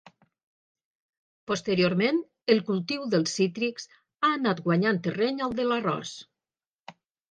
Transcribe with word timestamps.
Posteriorment 1.51 2.23
el 2.55 2.63
cultiu 2.71 3.05
dels 3.13 3.37
cítrics 3.43 3.89
ha 4.01 4.35
anat 4.43 4.67
guanyant 4.73 5.05
terreny 5.11 5.49
al 5.51 5.59
de 5.63 5.71
l'arròs. 5.73 6.21